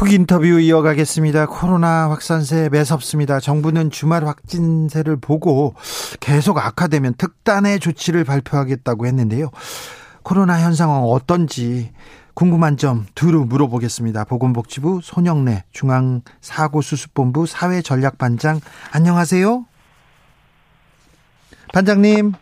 훅 0.00 0.14
인터뷰 0.14 0.46
이어가겠습니다. 0.46 1.44
코로나 1.44 2.08
확산세 2.08 2.70
매섭습니다. 2.70 3.38
정부는 3.38 3.90
주말 3.90 4.26
확진세를 4.26 5.18
보고 5.18 5.74
계속 6.20 6.56
악화되면 6.56 7.16
특단의 7.18 7.80
조치를 7.80 8.24
발표하겠다고 8.24 9.04
했는데요. 9.04 9.50
코로나 10.22 10.58
현 10.58 10.74
상황 10.74 11.02
어떤지 11.02 11.92
궁금한 12.32 12.78
점 12.78 13.04
두루 13.14 13.44
물어보겠습니다. 13.44 14.24
보건복지부 14.24 15.00
손영래 15.02 15.64
중앙사고수습본부 15.72 17.44
사회전략반장 17.44 18.60
안녕하세요. 18.92 19.66
반장님. 21.74 22.32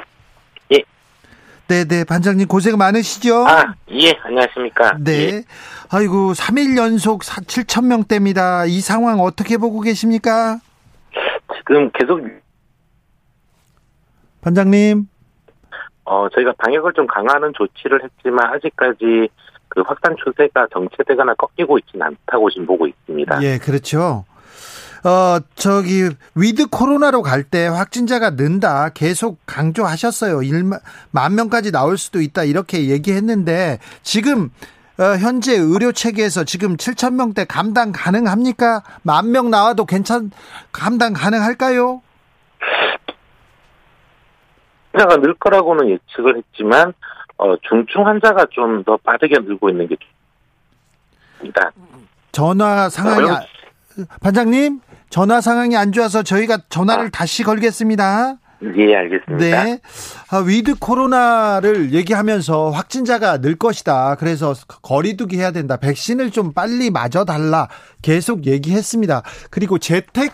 예. 1.70 1.84
네네 1.84 2.04
반장님 2.04 2.48
고생 2.48 2.77
많으시죠? 2.78 3.46
아, 3.46 3.74
예, 3.90 4.18
안녕하십니까. 4.22 4.96
네. 5.00 5.12
예. 5.12 5.45
아이고 5.91 6.32
3일 6.32 6.77
연속 6.77 7.22
7천 7.22 7.86
명대입니다. 7.86 8.66
이 8.66 8.80
상황 8.80 9.20
어떻게 9.20 9.56
보고 9.56 9.80
계십니까? 9.80 10.61
지금 11.56 11.91
계속, 11.92 12.20
반장님. 14.41 15.08
어, 16.05 16.28
저희가 16.30 16.55
방역을 16.58 16.92
좀 16.94 17.06
강화하는 17.06 17.52
조치를 17.55 18.02
했지만, 18.02 18.46
아직까지 18.55 19.28
그 19.69 19.83
확산 19.86 20.16
추세가 20.24 20.66
정체되거나 20.72 21.34
꺾이고 21.34 21.78
있지는 21.78 22.06
않다고 22.06 22.48
지금 22.50 22.66
보고 22.66 22.86
있습니다. 22.86 23.42
예, 23.42 23.58
그렇죠. 23.58 24.24
어, 25.04 25.38
저기, 25.54 26.10
위드 26.34 26.66
코로나로 26.68 27.22
갈 27.22 27.44
때 27.44 27.66
확진자가 27.66 28.30
는다 28.30 28.88
계속 28.91 29.38
강조하셨어요. 29.46 30.38
1만, 30.38 30.80
만 31.10 31.34
명까지 31.34 31.70
나올 31.72 31.96
수도 31.96 32.20
있다 32.20 32.44
이렇게 32.44 32.88
얘기했는데 32.88 33.78
지금 34.02 34.50
어, 34.98 35.05
현재 35.16 35.55
의료 35.56 35.92
체계에서 35.92 36.42
지금 36.42 36.77
7천 36.77 37.14
명대 37.14 37.44
감당 37.44 37.92
가능합니까? 37.92 38.82
만 39.02 39.30
명 39.30 39.48
나와도 39.50 39.84
괜찮 39.86 40.32
감당 40.72 41.12
가능할까요? 41.12 42.02
환자가 44.92 45.16
늘 45.20 45.34
거라고는 45.34 45.90
예측을 45.90 46.36
했지만, 46.38 46.92
어, 47.36 47.55
중증 47.68 48.05
환자가 48.06 48.46
좀 48.50 48.83
더 48.84 48.96
빠르게 48.96 49.38
늘고 49.38 49.68
있는 49.70 49.86
게 49.86 49.96
입니다. 51.40 51.70
전화 52.33 52.88
상황이 52.88 53.30
아- 53.30 53.42
반장님 54.20 54.80
전화 55.11 55.41
상황이 55.41 55.77
안 55.77 55.92
좋아서 55.92 56.23
저희가 56.23 56.59
전화를 56.69 57.11
다시 57.11 57.42
걸겠습니다. 57.42 58.37
예, 58.77 58.97
알겠습니다. 58.97 59.37
네. 59.64 59.78
아, 60.31 60.39
위드 60.39 60.75
코로나를 60.81 61.92
얘기하면서 61.92 62.70
확진자가 62.70 63.41
늘 63.41 63.56
것이다. 63.56 64.17
그래서 64.17 64.53
거리두기 64.83 65.39
해야 65.39 65.53
된다. 65.53 65.77
백신을 65.77 66.33
좀 66.33 66.53
빨리 66.53 66.91
맞아 66.91 67.25
달라. 67.25 67.69
계속 68.03 68.47
얘기했습니다. 68.47 69.23
그리고 69.51 69.79
재택 69.79 70.33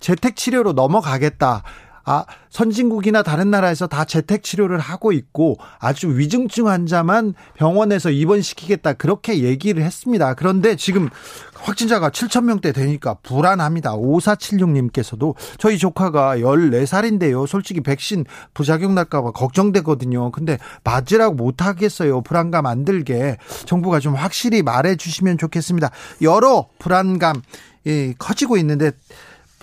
재택 0.00 0.34
치료로 0.34 0.72
넘어가겠다. 0.72 1.62
아, 2.04 2.24
선진국이나 2.48 3.22
다른 3.22 3.50
나라에서 3.50 3.86
다 3.86 4.04
재택 4.04 4.42
치료를 4.42 4.78
하고 4.78 5.12
있고 5.12 5.56
아주 5.78 6.18
위중증 6.18 6.68
환자만 6.68 7.34
병원에서 7.54 8.10
입원시키겠다. 8.10 8.94
그렇게 8.94 9.42
얘기를 9.42 9.82
했습니다. 9.82 10.34
그런데 10.34 10.76
지금 10.76 11.08
확진자가 11.54 12.10
7천 12.10 12.44
명대 12.44 12.72
되니까 12.72 13.14
불안합니다. 13.22 13.92
5476님께서도 13.96 15.34
저희 15.58 15.78
조카가 15.78 16.38
14살인데요. 16.38 17.46
솔직히 17.46 17.80
백신 17.80 18.24
부작용 18.54 18.94
날까 18.94 19.22
봐 19.22 19.30
걱정되거든요. 19.30 20.30
근데 20.30 20.58
맞으라고 20.84 21.34
못 21.34 21.62
하겠어요. 21.62 22.22
불안감 22.22 22.66
안 22.66 22.84
들게 22.84 23.36
정부가 23.66 24.00
좀 24.00 24.14
확실히 24.14 24.62
말해 24.62 24.96
주시면 24.96 25.38
좋겠습니다. 25.38 25.90
여러 26.22 26.68
불안감 26.78 27.42
이 27.84 28.14
커지고 28.18 28.56
있는데 28.58 28.92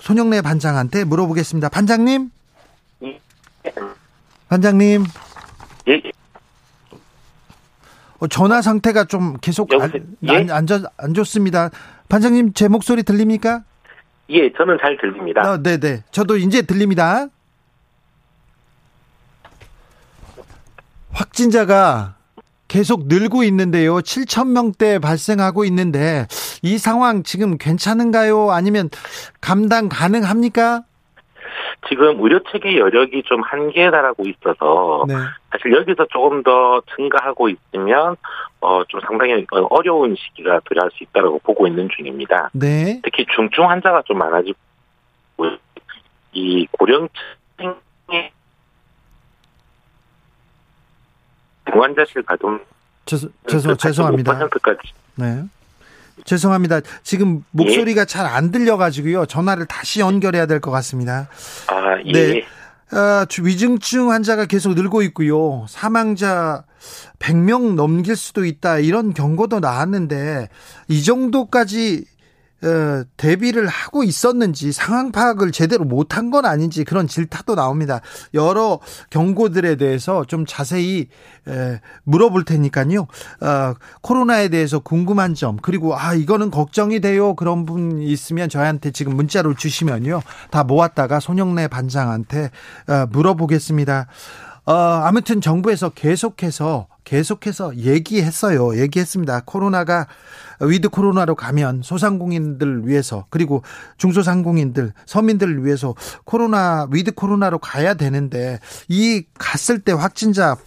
손영래 0.00 0.40
반장한테 0.42 1.04
물어보겠습니다. 1.04 1.68
반장님? 1.68 2.30
예. 3.04 3.20
반장님? 4.48 5.04
예, 5.88 6.02
어, 8.20 8.26
전화 8.28 8.62
상태가 8.62 9.04
좀 9.04 9.36
계속 9.40 9.72
안? 9.74 9.92
예? 10.24 10.36
안, 10.36 10.50
안, 10.50 10.66
좋- 10.66 10.82
안 10.96 11.14
좋습니다. 11.14 11.70
반장님 12.08 12.52
제 12.52 12.68
목소리 12.68 13.02
들립니까? 13.02 13.62
예, 14.30 14.52
저는 14.52 14.78
잘 14.80 14.96
들립니다. 15.00 15.52
어, 15.52 15.62
네네. 15.62 16.04
저도 16.10 16.36
이제 16.36 16.62
들립니다. 16.62 17.26
확진자가 21.12 22.16
계속 22.68 23.06
늘고 23.06 23.42
있는데요. 23.44 23.96
7천 24.00 24.48
명대 24.48 24.98
발생하고 24.98 25.64
있는데 25.64 26.26
이 26.62 26.78
상황 26.78 27.22
지금 27.22 27.56
괜찮은가요? 27.58 28.50
아니면 28.50 28.90
감당 29.40 29.88
가능합니까? 29.88 30.82
지금 31.88 32.20
의료 32.20 32.40
체계 32.50 32.76
여력이 32.76 33.22
좀 33.24 33.40
한계에 33.42 33.90
달하고 33.90 34.24
있어서 34.26 35.04
네. 35.06 35.14
사실 35.50 35.72
여기서 35.72 36.06
조금 36.10 36.42
더 36.42 36.82
증가하고 36.96 37.48
있으면 37.48 38.16
어 38.60 38.82
좀 38.88 39.00
상당히 39.06 39.46
어, 39.52 39.60
어려운 39.70 40.16
시기가 40.16 40.60
도래할 40.64 40.90
수 40.92 41.04
있다고 41.04 41.38
보고 41.40 41.66
있는 41.68 41.88
중입니다. 41.96 42.50
네. 42.52 43.00
특히 43.04 43.24
중증 43.34 43.68
환자가 43.70 44.02
좀 44.06 44.18
많아지고 44.18 44.56
이 46.32 46.66
고령층의 46.72 47.12
중환자실 51.70 52.22
가동 52.22 52.60
죄송, 53.06 53.30
죄송, 53.46 53.76
죄송합니다. 53.76 54.38
5%까지 54.38 54.80
네. 55.16 55.44
죄송합니다. 56.24 56.80
지금 57.02 57.44
목소리가 57.52 58.04
잘안 58.04 58.50
들려가지고요. 58.52 59.26
전화를 59.26 59.66
다시 59.66 60.00
연결해야 60.00 60.46
될 60.46 60.60
것 60.60 60.70
같습니다. 60.70 61.28
아, 61.68 61.98
예. 62.06 62.12
네. 62.12 62.44
아, 62.90 63.26
주- 63.28 63.44
위중증 63.44 64.10
환자가 64.10 64.46
계속 64.46 64.74
늘고 64.74 65.02
있고요. 65.02 65.66
사망자 65.68 66.64
100명 67.18 67.74
넘길 67.74 68.16
수도 68.16 68.44
있다. 68.44 68.78
이런 68.78 69.12
경고도 69.14 69.60
나왔는데 69.60 70.48
이 70.88 71.02
정도까지 71.02 72.04
어, 72.62 73.04
대비를 73.16 73.68
하고 73.68 74.02
있었는지 74.02 74.72
상황 74.72 75.12
파악을 75.12 75.52
제대로 75.52 75.84
못한 75.84 76.30
건 76.30 76.44
아닌지 76.44 76.84
그런 76.84 77.06
질타도 77.06 77.54
나옵니다. 77.54 78.00
여러 78.34 78.80
경고들에 79.10 79.76
대해서 79.76 80.24
좀 80.24 80.44
자세히 80.44 81.08
에, 81.46 81.80
물어볼 82.02 82.44
테니까요. 82.44 83.06
어, 83.40 83.74
코로나에 84.00 84.48
대해서 84.48 84.80
궁금한 84.80 85.34
점 85.34 85.56
그리고 85.62 85.96
아 85.96 86.14
이거는 86.14 86.50
걱정이 86.50 87.00
돼요 87.00 87.34
그런 87.34 87.64
분 87.64 88.00
있으면 88.00 88.48
저한테 88.48 88.90
지금 88.90 89.16
문자로 89.16 89.54
주시면요 89.54 90.22
다 90.50 90.64
모았다가 90.64 91.20
손영래 91.20 91.68
반장한테 91.68 92.50
어, 92.88 93.06
물어보겠습니다. 93.10 94.06
어, 94.66 94.72
아무튼 94.72 95.40
정부에서 95.40 95.90
계속해서 95.90 96.88
계속해서 97.08 97.76
얘기했어요. 97.76 98.78
얘기했습니다. 98.78 99.42
코로나가 99.46 100.06
위드 100.60 100.90
코로나로 100.90 101.36
가면 101.36 101.80
소상공인들 101.82 102.86
위해서 102.86 103.24
그리고 103.30 103.62
중소상공인들 103.96 104.92
서민들을 105.06 105.64
위해서 105.64 105.94
코로나 106.24 106.86
위드 106.92 107.12
코로나로 107.12 107.60
가야 107.60 107.94
되는데 107.94 108.58
이 108.88 109.24
갔을 109.38 109.78
때 109.78 109.92
확진자 109.92 110.58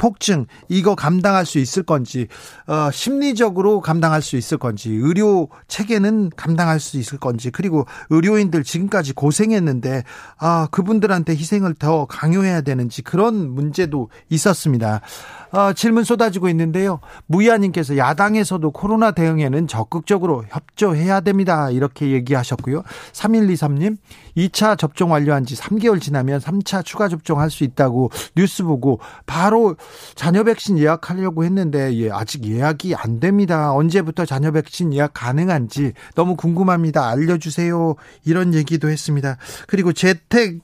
폭증 0.00 0.46
이거 0.70 0.94
감당할 0.94 1.44
수 1.44 1.58
있을 1.58 1.82
건지 1.82 2.26
어, 2.66 2.90
심리적으로 2.90 3.82
감당할 3.82 4.22
수 4.22 4.38
있을 4.38 4.56
건지 4.56 4.88
의료 4.88 5.50
체계는 5.68 6.30
감당할 6.36 6.80
수 6.80 6.96
있을 6.96 7.18
건지 7.18 7.50
그리고 7.50 7.84
의료인들 8.08 8.64
지금까지 8.64 9.12
고생했는데 9.12 10.04
아 10.38 10.68
그분들한테 10.70 11.34
희생을 11.34 11.74
더 11.74 12.06
강요해야 12.06 12.62
되는지 12.62 13.02
그런 13.02 13.50
문제도 13.50 14.08
있었습니다. 14.30 15.02
어, 15.52 15.72
질문 15.74 16.04
쏟아지고 16.04 16.48
있는데요. 16.48 17.00
무이아님께서 17.26 17.98
야당에서도 17.98 18.70
코로나 18.70 19.10
대응에는 19.10 19.66
적극적으로 19.66 20.44
협조해야 20.48 21.20
됩니다. 21.20 21.70
이렇게 21.70 22.12
얘기하셨고요. 22.12 22.84
3123님, 23.12 23.96
2차 24.48 24.78
접종 24.78 25.12
완료한 25.12 25.44
지 25.44 25.54
3개월 25.54 26.00
지나면 26.00 26.40
3차 26.40 26.84
추가 26.84 27.08
접종할 27.08 27.50
수 27.50 27.64
있다고 27.64 28.10
뉴스 28.36 28.62
보고 28.62 29.00
바로 29.26 29.76
자녀 30.14 30.44
백신 30.44 30.78
예약하려고 30.78 31.44
했는데 31.44 31.94
예, 31.96 32.10
아직 32.10 32.44
예약이 32.44 32.94
안 32.94 33.20
됩니다. 33.20 33.72
언제부터 33.74 34.24
자녀 34.24 34.50
백신 34.52 34.94
예약 34.94 35.12
가능한지 35.14 35.92
너무 36.14 36.36
궁금합니다. 36.36 37.08
알려주세요. 37.08 37.96
이런 38.24 38.54
얘기도 38.54 38.88
했습니다. 38.88 39.36
그리고 39.66 39.92
재택 39.92 40.60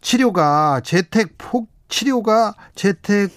치료가 0.00 0.80
재택 0.84 1.36
폭 1.38 1.68
치료가 1.88 2.54
재택 2.74 3.30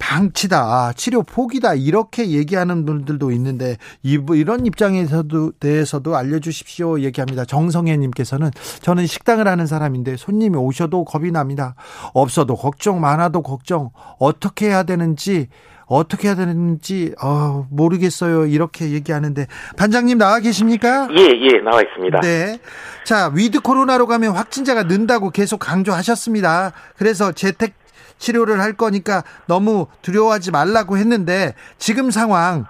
방치다, 0.00 0.94
치료 0.96 1.22
포기다 1.22 1.74
이렇게 1.74 2.30
얘기하는 2.30 2.84
분들도 2.84 3.30
있는데 3.32 3.76
이런 4.02 4.66
입장에서도 4.66 5.52
대해서도 5.60 6.16
알려주십시오 6.16 7.00
얘기합니다. 7.00 7.44
정성혜님께서는 7.44 8.50
저는 8.80 9.06
식당을 9.06 9.46
하는 9.46 9.66
사람인데 9.66 10.16
손님이 10.16 10.56
오셔도 10.56 11.04
겁이 11.04 11.30
납니다. 11.30 11.76
없어도 12.14 12.56
걱정, 12.56 13.00
많아도 13.00 13.42
걱정. 13.42 13.90
어떻게 14.18 14.66
해야 14.66 14.82
되는지 14.82 15.48
어떻게 15.86 16.28
해야 16.28 16.36
되는지 16.36 17.14
어, 17.22 17.66
모르겠어요. 17.70 18.46
이렇게 18.46 18.92
얘기하는데 18.92 19.46
반장님 19.76 20.18
나와 20.18 20.38
계십니까? 20.38 21.08
예, 21.10 21.22
예, 21.24 21.58
나와 21.58 21.82
있습니다. 21.82 22.20
네. 22.20 22.58
자, 23.04 23.30
위드 23.34 23.60
코로나로 23.60 24.06
가면 24.06 24.36
확진자가 24.36 24.84
는다고 24.84 25.30
계속 25.30 25.58
강조하셨습니다. 25.58 26.72
그래서 26.96 27.32
재택 27.32 27.74
치료를 28.20 28.60
할 28.60 28.74
거니까 28.74 29.24
너무 29.48 29.88
두려워하지 30.02 30.52
말라고 30.52 30.96
했는데 30.96 31.54
지금 31.78 32.10
상황 32.10 32.66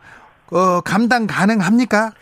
어, 0.53 0.81
감당 0.81 1.27
가능합니까? 1.27 2.13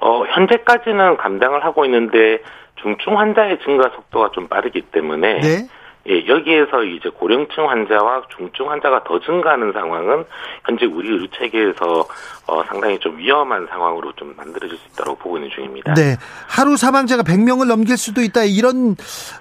어, 0.00 0.24
현재까지는 0.26 1.16
감당을 1.16 1.64
하고 1.64 1.84
있는데 1.86 2.38
중증 2.76 3.18
환자의 3.18 3.58
증가 3.64 3.90
속도가 3.94 4.30
좀 4.32 4.46
빠르기 4.46 4.82
때문에 4.82 5.40
네? 5.40 5.68
예, 6.08 6.24
여기에서 6.28 6.84
이제 6.84 7.08
고령층 7.08 7.68
환자와 7.68 8.22
중증 8.36 8.70
환자가 8.70 9.02
더 9.04 9.18
증가하는 9.18 9.72
상황은 9.72 10.24
현재 10.64 10.86
우리 10.86 11.08
의료 11.08 11.26
체계에서 11.36 12.06
어, 12.46 12.62
상당히 12.68 12.98
좀 13.00 13.18
위험한 13.18 13.66
상황으로 13.68 14.12
좀 14.12 14.34
만들어질 14.36 14.78
수 14.78 14.84
있다고 14.92 15.16
보고 15.16 15.36
있는 15.36 15.50
중입니다. 15.50 15.94
네. 15.94 16.16
하루 16.48 16.76
사망자가 16.76 17.24
100명을 17.24 17.66
넘길 17.66 17.96
수도 17.96 18.22
있다 18.22 18.44
이런 18.44 18.92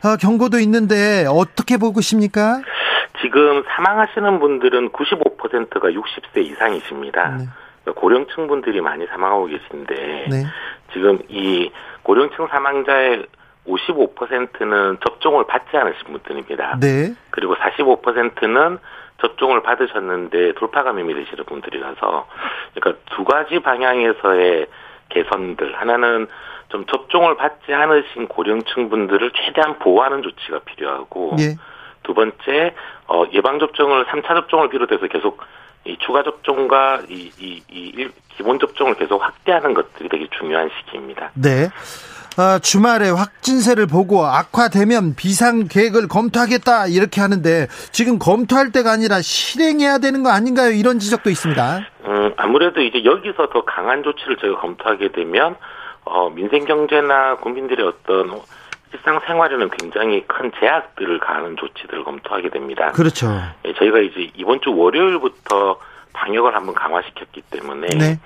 어, 0.03 0.17
경고도 0.19 0.59
있는데 0.59 1.25
어떻게 1.29 1.77
보고 1.77 1.99
있습니까? 1.99 2.61
지금 3.25 3.63
사망하시는 3.67 4.39
분들은 4.39 4.89
95%가 4.89 5.89
60세 5.89 6.45
이상이십니다. 6.45 7.29
네. 7.37 7.45
그러니까 7.81 7.99
고령층 7.99 8.47
분들이 8.47 8.81
많이 8.81 9.07
사망하고 9.07 9.47
계신데 9.47 10.27
네. 10.29 10.43
지금 10.93 11.19
이 11.27 11.71
고령층 12.03 12.47
사망자의 12.47 13.25
55%는 13.67 14.97
접종을 15.03 15.47
받지 15.47 15.75
않으신 15.75 16.03
분들입니다. 16.05 16.77
네. 16.79 17.15
그리고 17.31 17.55
45%는 17.55 18.77
접종을 19.21 19.63
받으셨는데 19.63 20.53
돌파 20.53 20.83
감염이 20.83 21.11
되시는 21.15 21.45
분들이라서 21.45 22.27
그러니까 22.75 23.03
두 23.15 23.23
가지 23.23 23.57
방향에서의 23.57 24.67
개선들 25.09 25.79
하나는 25.79 26.27
좀 26.69 26.85
접종을 26.85 27.37
받지 27.37 27.73
않으신 27.73 28.27
고령층 28.27 28.89
분들을 28.89 29.31
최대한 29.31 29.79
보호하는 29.79 30.21
조치가 30.21 30.59
필요하고 30.59 31.37
예. 31.39 31.55
두 32.05 32.13
번째 32.13 32.73
어, 33.07 33.25
예방 33.33 33.59
접종을 33.59 34.05
3차 34.05 34.27
접종을 34.27 34.69
비롯해서 34.69 35.07
계속 35.07 35.41
이 35.85 35.97
추가 35.99 36.23
접종과 36.23 37.03
이, 37.09 37.31
이, 37.39 37.61
이 37.69 38.07
기본 38.35 38.59
접종을 38.59 38.95
계속 38.95 39.21
확대하는 39.21 39.73
것들이 39.73 40.09
되게 40.09 40.27
중요한 40.37 40.69
시기입니다. 40.79 41.31
네. 41.35 41.69
어, 42.37 42.59
주말에 42.59 43.09
확진세를 43.11 43.87
보고 43.87 44.25
악화되면 44.25 45.15
비상 45.15 45.67
계획을 45.69 46.09
검토하겠다 46.09 46.87
이렇게 46.87 47.21
하는데 47.21 47.67
지금 47.91 48.19
검토할 48.19 48.73
때가 48.73 48.91
아니라 48.91 49.21
실행해야 49.21 49.99
되는 49.99 50.21
거 50.21 50.31
아닌가요? 50.31 50.71
이런 50.71 50.99
지적도 50.99 51.29
있습니다. 51.29 51.79
음, 52.07 52.33
아무래도 52.35 52.81
이제 52.81 53.05
여기서 53.05 53.47
더 53.53 53.63
강한 53.63 54.03
조치를 54.03 54.35
저희가 54.37 54.59
검토하게 54.59 55.13
되면 55.13 55.55
어, 56.03 56.29
민생 56.29 56.65
경제나 56.65 57.37
국민들의 57.37 57.87
어떤 57.87 58.41
일상생활에는 58.95 59.69
굉장히 59.69 60.23
큰 60.27 60.51
제약들을 60.59 61.19
가하는 61.19 61.57
조치들을 61.57 62.03
검토하게 62.03 62.49
됩니다. 62.49 62.91
그렇죠. 62.91 63.27
예, 63.65 63.73
저희가 63.73 63.99
이제 63.99 64.31
이번 64.35 64.61
주 64.61 64.75
월요일부터 64.75 65.79
방역을 66.13 66.55
한번 66.55 66.73
강화시켰기 66.73 67.41
때문에 67.51 67.87
네. 67.87 68.19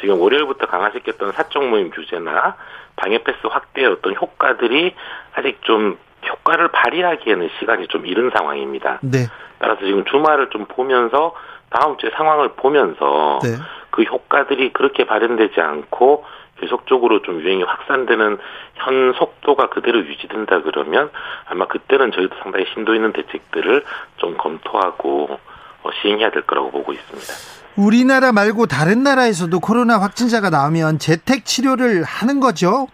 지금 0.00 0.20
월요일부터 0.20 0.66
강화시켰던 0.66 1.32
사적 1.32 1.68
모임 1.68 1.90
규제나 1.90 2.56
방역 2.96 3.24
패스 3.24 3.38
확대의 3.46 3.88
어떤 3.88 4.14
효과들이 4.14 4.94
아직 5.34 5.62
좀 5.62 5.98
효과를 6.26 6.68
발휘하기에는 6.68 7.50
시간이 7.58 7.88
좀 7.88 8.06
이른 8.06 8.30
상황입니다. 8.30 9.00
네. 9.02 9.26
따라서 9.58 9.80
지금 9.84 10.04
주말을 10.04 10.50
좀 10.50 10.66
보면서 10.66 11.34
다음 11.70 11.96
주의 11.98 12.12
상황을 12.14 12.52
보면서 12.54 13.38
네. 13.42 13.56
그 13.90 14.02
효과들이 14.02 14.72
그렇게 14.72 15.04
발현되지 15.04 15.60
않고 15.60 16.24
계속적으로 16.62 17.22
좀 17.22 17.40
유행이 17.40 17.64
확산되는 17.64 18.38
현 18.74 19.12
속도가 19.14 19.68
그대로 19.70 19.98
유지된다 19.98 20.62
그러면 20.62 21.10
아마 21.48 21.66
그때는 21.66 22.12
저희도 22.12 22.36
상당히 22.40 22.66
심도 22.72 22.94
있는 22.94 23.12
대책들을 23.12 23.84
좀 24.18 24.36
검토하고 24.38 25.40
어, 25.82 25.90
시행해야 26.00 26.30
될 26.30 26.42
거라고 26.42 26.70
보고 26.70 26.92
있습니다. 26.92 27.32
우리나라 27.76 28.32
말고 28.32 28.66
다른 28.66 29.02
나라에서도 29.02 29.58
코로나 29.58 30.00
확진자가 30.00 30.50
나오면 30.50 30.98
재택 30.98 31.44
치료를 31.44 32.04
하는 32.04 32.38
거죠? 32.38 32.86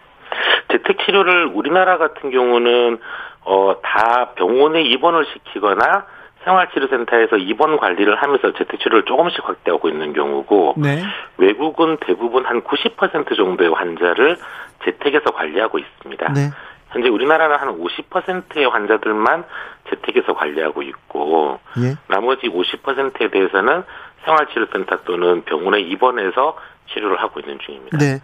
재택 0.71 0.97
치료를 1.05 1.51
우리나라 1.53 1.97
같은 1.97 2.31
경우는 2.31 2.99
어, 3.45 3.75
다 3.83 4.31
병원에 4.35 4.81
입원을 4.81 5.25
시키거나 5.25 6.05
생활치료센터에서 6.43 7.37
입원 7.37 7.77
관리를 7.77 8.15
하면서 8.15 8.53
재택치료를 8.53 9.05
조금씩 9.05 9.47
확대하고 9.47 9.89
있는 9.89 10.13
경우고 10.13 10.75
네. 10.77 11.03
외국은 11.37 11.97
대부분 12.05 12.45
한 12.45 12.61
90% 12.61 13.35
정도의 13.35 13.71
환자를 13.71 14.37
재택에서 14.85 15.31
관리하고 15.31 15.79
있습니다. 15.79 16.33
네. 16.33 16.49
현재 16.91 17.09
우리나라는 17.09 17.57
한 17.57 17.77
50%의 17.79 18.65
환자들만 18.65 19.43
재택에서 19.89 20.33
관리하고 20.33 20.81
있고 20.81 21.59
예. 21.77 21.95
나머지 22.07 22.47
50%에 22.47 23.29
대해서는 23.29 23.83
생활치료센터 24.25 25.03
또는 25.05 25.43
병원에 25.45 25.81
입원해서 25.81 26.57
치료를 26.91 27.21
하고 27.21 27.39
있는 27.39 27.59
중입니다. 27.63 27.97
네. 27.97 28.19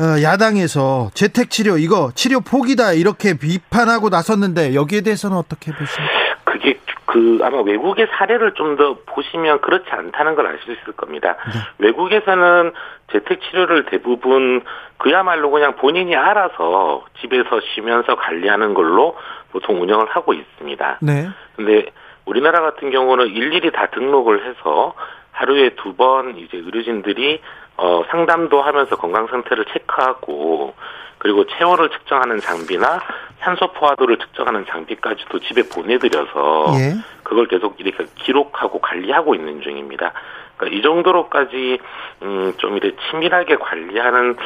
어, 0.00 0.22
야당에서 0.22 1.10
재택치료 1.14 1.78
이거 1.78 2.10
치료 2.14 2.40
포기다 2.40 2.92
이렇게 2.92 3.34
비판하고 3.34 4.10
나섰는데 4.10 4.74
여기에 4.74 5.02
대해서는 5.02 5.36
어떻게 5.36 5.72
보십니까? 5.72 6.19
그게 6.60 6.78
그 7.06 7.38
아마 7.42 7.60
외국의 7.62 8.06
사례를 8.12 8.52
좀 8.54 8.76
더 8.76 8.96
보시면 9.06 9.60
그렇지 9.62 9.90
않다는 9.90 10.34
걸 10.36 10.46
알 10.46 10.58
수 10.64 10.70
있을 10.72 10.92
겁니다. 10.94 11.36
네. 11.46 11.60
외국에서는 11.78 12.72
재택 13.12 13.40
치료를 13.42 13.86
대부분 13.86 14.62
그야말로 14.98 15.50
그냥 15.50 15.74
본인이 15.76 16.14
알아서 16.14 17.04
집에서 17.20 17.60
쉬면서 17.74 18.14
관리하는 18.16 18.74
걸로 18.74 19.16
보통 19.50 19.82
운영을 19.82 20.06
하고 20.10 20.32
있습니다. 20.34 20.98
네. 21.02 21.28
근데 21.56 21.86
우리나라 22.26 22.60
같은 22.60 22.90
경우는 22.90 23.26
일일이 23.28 23.70
다 23.72 23.86
등록을 23.86 24.46
해서 24.46 24.94
하루에 25.32 25.70
두 25.70 25.96
번 25.96 26.36
이제 26.38 26.56
의료진들이 26.58 27.40
어 27.76 28.02
상담도 28.10 28.62
하면서 28.62 28.96
건강 28.96 29.26
상태를 29.26 29.64
체크하고 29.72 30.74
그리고 31.20 31.44
체온을 31.46 31.90
측정하는 31.90 32.40
장비나 32.40 33.00
산소 33.40 33.72
포화도를 33.72 34.18
측정하는 34.18 34.66
장비까지도 34.66 35.38
집에 35.40 35.62
보내드려서 35.68 36.66
예. 36.78 36.96
그걸 37.22 37.46
계속 37.46 37.78
이렇게 37.78 38.06
기록하고 38.16 38.80
관리하고 38.80 39.34
있는 39.34 39.60
중입니다. 39.60 40.12
그러니까 40.56 40.78
이 40.78 40.82
정도로까지 40.82 41.78
음좀 42.22 42.76
이렇게 42.76 42.96
치밀하게 43.10 43.56
관리하는 43.56 44.36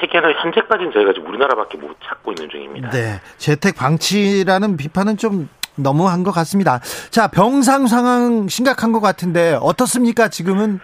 체계는 0.00 0.34
현재까지는 0.34 0.92
저희가 0.92 1.12
지금 1.12 1.28
우리나라밖에 1.28 1.78
못 1.78 1.96
찾고 2.04 2.32
있는 2.32 2.50
중입니다. 2.50 2.90
네, 2.90 3.20
재택 3.36 3.76
방치라는 3.76 4.76
비판은 4.76 5.16
좀 5.16 5.48
너무한 5.76 6.22
것 6.22 6.30
같습니다. 6.32 6.80
자, 7.10 7.28
병상 7.28 7.86
상황 7.86 8.48
심각한 8.48 8.92
것 8.92 9.00
같은데 9.00 9.58
어떻습니까? 9.60 10.28
지금은 10.28 10.80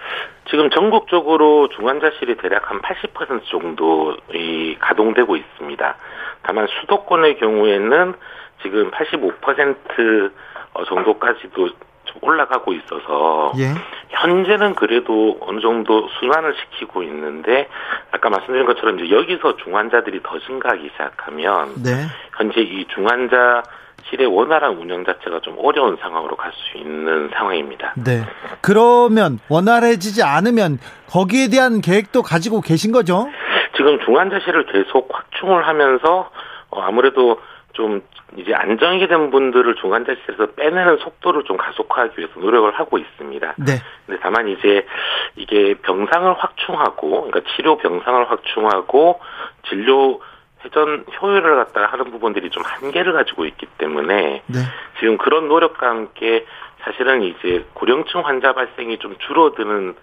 지금 0.51 0.71
전국적으로 0.71 1.69
중환자실이 1.69 2.37
대략 2.37 2.71
한 2.71 2.81
80% 2.81 3.43
정도 3.51 4.17
이 4.35 4.77
가동되고 4.79 5.37
있습니다. 5.37 5.97
다만 6.43 6.67
수도권의 6.81 7.39
경우에는 7.39 8.15
지금 8.63 8.91
85% 8.91 10.33
어, 10.75 10.85
정도까지도 10.85 11.69
좀 12.05 12.19
올라가고 12.21 12.73
있어서 12.73 13.53
예. 13.59 13.75
현재는 14.11 14.75
그래도 14.75 15.39
어느 15.41 15.61
정도 15.61 16.09
순환을 16.21 16.55
시키고 16.55 17.03
있는데 17.05 17.69
아까 18.11 18.31
말씀드린 18.31 18.67
것처럼 18.67 18.99
이제 18.99 19.15
여기서 19.15 19.57
중환자들이 19.57 20.23
더 20.23 20.39
증가하기 20.41 20.91
시작하면 20.93 21.75
네. 21.83 22.07
현재 22.37 22.61
이 22.61 22.87
중환자 22.95 23.63
실의 24.11 24.27
원활한 24.27 24.77
운영 24.77 25.05
자체가 25.05 25.41
좀 25.41 25.57
어려운 25.59 25.97
상황으로 26.01 26.37
갈 26.37 26.53
수 26.53 26.79
있는 26.79 27.31
상황입니다. 27.35 27.95
네. 27.97 28.23
그러면 28.61 29.39
원활해지지 29.49 30.23
않으면 30.23 30.79
거기에 31.09 31.49
대한 31.49 31.81
계획도 31.81 32.23
가지고 32.23 32.61
계신 32.61 32.93
거죠? 32.93 33.29
지금 33.77 33.99
중환자실을 34.05 34.67
계속 34.67 35.09
확충을 35.13 35.67
하면서 35.67 36.31
어, 36.71 36.81
아무래도 36.83 37.41
좀 37.73 38.03
이제 38.37 38.55
안정이 38.55 39.07
된 39.09 39.31
분들을 39.31 39.75
중환자실에서 39.77 40.53
빼내는 40.57 40.99
속도를 40.99 41.45
좀 41.45 41.57
가속화하기 41.57 42.19
위해서 42.19 42.39
노력을 42.41 42.71
하고 42.79 42.99
있습니다. 42.99 43.55
네. 43.59 43.73
근데 44.07 44.21
다만 44.23 44.49
이제 44.49 44.87
이게 45.37 45.75
병상을 45.83 46.35
확충하고 46.39 47.25
그러니까 47.25 47.41
치료 47.57 47.77
병상을 47.79 48.31
확충하고 48.31 49.21
진료 49.69 50.21
회전 50.65 51.05
효율을 51.21 51.57
갖다가 51.65 51.87
하는 51.87 52.11
부분들이 52.11 52.51
좀 52.51 52.63
한계를 52.65 53.13
가지고 53.13 53.47
있기 53.47 53.67
때문에 53.79 54.43
네. 54.47 54.59
지금 55.01 55.19
그런 55.19 55.49
노력과 55.49 55.89
함께 55.89 56.45
사실은 56.83 57.23
이제 57.23 57.65
고령층 57.75 58.21
환자 58.27 58.53
발생이 58.53 58.99
좀 58.99 59.17
줄어드는 59.27 59.95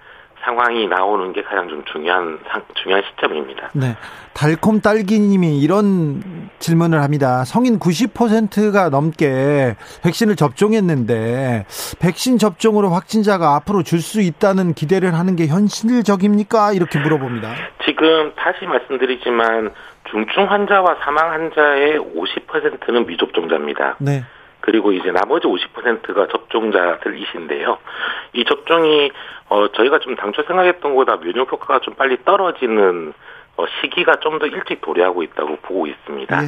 상황이 0.42 0.88
나오는 0.88 1.34
게 1.34 1.44
가장 1.44 1.68
좀 1.68 1.84
중요한 1.92 2.40
상, 2.48 2.62
중요한 2.82 3.04
시점입니다. 3.10 3.72
네. 3.74 3.98
달콤 4.34 4.80
딸기님이 4.80 5.60
이런 5.60 6.50
질문을 6.60 7.04
합니다. 7.04 7.44
성인 7.44 7.78
90%가 7.78 8.88
넘게 8.90 9.76
백신을 10.02 10.38
접종했는데 10.38 11.66
백신 12.00 12.38
접종으로 12.38 12.90
확진자가 12.90 13.56
앞으로 13.56 13.84
줄 13.84 14.00
수 14.00 14.22
있다는 14.22 14.74
기대를 14.74 15.14
하는 15.14 15.36
게 15.36 15.46
현실적입니까? 15.48 16.72
이렇게 16.72 17.00
물어봅니다. 17.00 17.54
지금 17.86 18.32
다시 18.36 18.66
말씀드리지만 18.66 19.72
중증 20.12 20.50
환자와 20.50 20.96
사망 21.02 21.32
환자의 21.32 22.00
50%는 22.00 23.06
미접종자입니다. 23.06 23.96
네. 24.00 24.24
그리고 24.62 24.92
이제 24.92 25.12
나머지 25.12 25.48
50%가 25.48 26.28
접종자들이신데요. 26.28 27.78
이 28.34 28.46
접종이 28.46 29.12
어 29.50 29.68
저희가 29.70 30.00
좀 30.00 30.16
당초 30.16 30.44
생각했던 30.44 30.96
것보다 30.96 31.18
면역 31.20 31.52
효과가 31.52 31.80
좀 31.80 31.94
빨리 31.96 32.18
떨어지는 32.26 33.14
어 33.58 33.66
시기가 33.82 34.16
좀 34.18 34.40
더 34.40 34.46
일찍 34.48 34.82
도래하고 34.82 35.24
있다고 35.24 35.58
보고 35.62 35.88
있습니다. 35.88 36.42
네. 36.42 36.48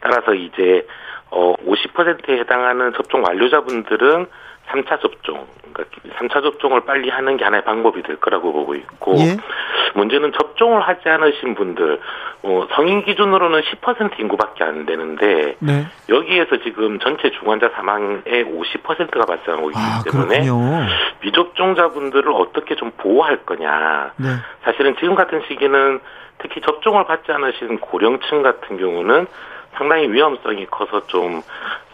따라서 0.00 0.34
이제 0.34 0.86
어 1.30 1.54
50%에 1.66 2.38
해당하는 2.38 2.92
접종 2.94 3.22
완료자분들은 3.24 4.26
3차 4.68 5.00
접종, 5.00 5.46
그러니까 5.72 5.84
3차 6.18 6.42
접종을 6.42 6.82
빨리 6.82 7.08
하는 7.08 7.36
게 7.36 7.44
하나의 7.44 7.64
방법이 7.64 8.02
될 8.02 8.16
거라고 8.16 8.52
보고 8.52 8.74
있고 8.74 9.14
예. 9.18 9.36
문제는 9.94 10.32
접종을 10.32 10.80
하지 10.82 11.08
않으신 11.08 11.54
분들 11.54 12.00
어, 12.42 12.66
성인 12.74 13.04
기준으로는 13.04 13.60
10% 13.60 14.18
인구밖에 14.20 14.64
안 14.64 14.86
되는데 14.86 15.56
네. 15.58 15.86
여기에서 16.08 16.58
지금 16.62 16.98
전체 17.00 17.30
중환자 17.30 17.70
사망의 17.74 18.22
50%가 18.24 19.24
발생하고 19.24 19.70
있기 19.70 19.80
아, 19.80 20.02
때문에 20.04 20.40
그렇군요. 20.40 20.86
미접종자분들을 21.22 22.30
어떻게 22.32 22.74
좀 22.76 22.92
보호할 22.96 23.44
거냐. 23.44 24.12
네. 24.16 24.28
사실은 24.64 24.96
지금 24.98 25.14
같은 25.14 25.42
시기는 25.48 26.00
특히 26.38 26.60
접종을 26.60 27.04
받지 27.06 27.32
않으신 27.32 27.78
고령층 27.80 28.42
같은 28.42 28.76
경우는 28.76 29.26
상당히 29.76 30.10
위험성이 30.10 30.66
커서 30.66 31.06
좀 31.06 31.42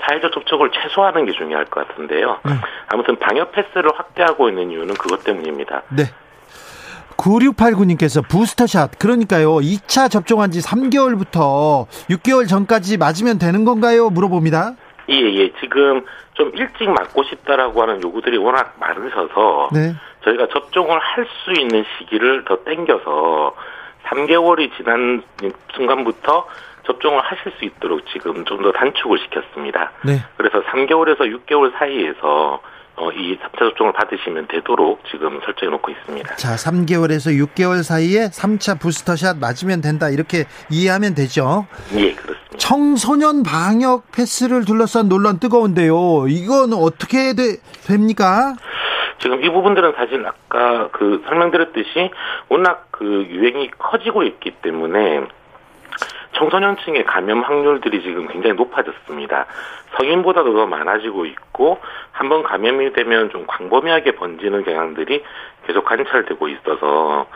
사회적 0.00 0.32
접촉을 0.32 0.70
최소화하는 0.70 1.26
게 1.26 1.32
중요할 1.32 1.64
것 1.66 1.86
같은데요. 1.86 2.38
네. 2.44 2.52
아무튼 2.88 3.16
방역 3.16 3.52
패스를 3.52 3.90
확대하고 3.94 4.48
있는 4.48 4.70
이유는 4.70 4.94
그것 4.94 5.24
때문입니다. 5.24 5.82
네. 5.90 6.04
9689님께서 7.16 8.26
부스터샷, 8.28 8.98
그러니까요, 8.98 9.56
2차 9.56 10.10
접종한 10.10 10.50
지 10.50 10.60
3개월부터 10.60 11.86
6개월 12.10 12.48
전까지 12.48 12.96
맞으면 12.96 13.38
되는 13.38 13.64
건가요? 13.64 14.10
물어봅니다. 14.10 14.72
예, 15.10 15.14
예. 15.14 15.52
지금 15.60 16.04
좀 16.34 16.50
일찍 16.54 16.88
맞고 16.88 17.22
싶다라고 17.24 17.82
하는 17.82 18.02
요구들이 18.02 18.38
워낙 18.38 18.74
많으셔서 18.80 19.68
네. 19.72 19.94
저희가 20.24 20.48
접종을 20.48 20.98
할 20.98 21.26
수 21.44 21.52
있는 21.60 21.84
시기를 21.98 22.44
더 22.44 22.56
땡겨서 22.64 23.54
3개월이 24.06 24.70
지난 24.76 25.22
순간부터 25.74 26.46
접종을 26.86 27.20
하실 27.20 27.52
수 27.58 27.64
있도록 27.64 28.02
지금 28.12 28.44
좀 28.44 28.62
더 28.62 28.70
단축을 28.72 29.18
시켰습니다. 29.18 29.90
네. 30.04 30.18
그래서 30.36 30.62
3개월에서 30.62 31.20
6개월 31.20 31.72
사이에서 31.78 32.60
어, 32.94 33.10
이 33.10 33.36
3차 33.38 33.58
접종을 33.58 33.92
받으시면 33.94 34.46
되도록 34.48 35.00
지금 35.10 35.40
설정해 35.44 35.70
놓고 35.72 35.90
있습니다. 35.90 36.36
자, 36.36 36.54
3개월에서 36.56 37.32
6개월 37.48 37.82
사이에 37.82 38.26
3차 38.28 38.78
부스터샷 38.80 39.38
맞으면 39.38 39.80
된다. 39.80 40.10
이렇게 40.10 40.44
이해하면 40.70 41.14
되죠. 41.14 41.66
예, 41.96 42.12
그렇습니다. 42.12 42.58
청소년 42.58 43.42
방역 43.42 44.12
패스를 44.12 44.64
둘러싼 44.66 45.08
논란 45.08 45.40
뜨거운데요. 45.40 46.26
이건 46.28 46.74
어떻게 46.74 47.32
되, 47.34 47.56
됩니까? 47.86 48.54
지금 49.20 49.42
이 49.42 49.48
부분들은 49.48 49.94
사실 49.96 50.24
아까 50.26 50.88
그 50.92 51.22
설명드렸듯이 51.26 52.10
워낙 52.50 52.88
그 52.90 53.04
유행이 53.30 53.70
커지고 53.78 54.22
있기 54.24 54.50
때문에 54.62 55.22
청소년층의 56.34 57.04
감염 57.04 57.42
확률들이 57.42 58.02
지금 58.02 58.26
굉장히 58.28 58.54
높아졌습니다. 58.56 59.46
성인보다도 59.96 60.54
더 60.54 60.66
많아지고 60.66 61.26
있고 61.26 61.80
한 62.10 62.28
번 62.28 62.42
감염이 62.42 62.92
되면 62.92 63.30
좀 63.30 63.44
광범위하게 63.46 64.12
번지는 64.12 64.64
경향들이 64.64 65.22
계속 65.66 65.84
관찰되고 65.84 66.48
있어서 66.48 67.26